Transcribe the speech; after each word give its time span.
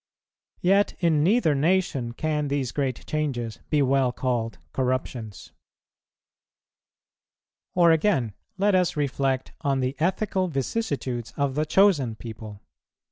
Yet, 0.61 0.95
in 0.99 1.23
neither 1.23 1.53
nation, 1.53 2.13
can 2.13 2.47
these 2.47 2.71
great 2.71 3.05
changes 3.05 3.59
be 3.69 3.83
well 3.83 4.11
called 4.11 4.57
corruptions. 4.73 5.51
Or 7.75 7.91
again, 7.91 8.33
let 8.57 8.73
us 8.73 8.97
reflect 8.97 9.51
on 9.61 9.79
the 9.79 9.95
ethical 9.99 10.47
vicissitudes 10.47 11.33
of 11.37 11.53
the 11.53 11.67
chosen 11.67 12.15
people. 12.15 12.63